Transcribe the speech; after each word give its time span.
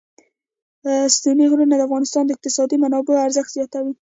ستوني 1.15 1.45
غرونه 1.51 1.75
د 1.77 1.81
افغانستان 1.87 2.23
د 2.25 2.29
اقتصادي 2.35 2.75
منابعو 2.83 3.23
ارزښت 3.25 3.51
زیاتوي. 3.57 3.93